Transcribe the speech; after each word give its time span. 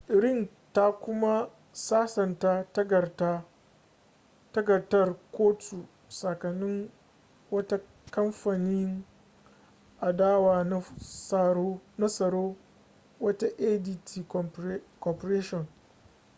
ring 0.21 0.49
ta 0.73 0.91
kuma 0.91 1.49
sasanta 1.73 2.65
takardar 4.51 5.15
kotu 5.31 5.87
tsakanin 6.09 6.91
wata 7.51 7.79
kamfanin 8.11 9.03
adawa 10.01 10.63
na 10.63 10.81
tsaro 12.07 12.55
wato 13.19 13.45
adt 13.45 14.27
corporation 14.99 15.67